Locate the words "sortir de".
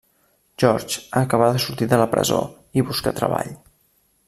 1.65-2.01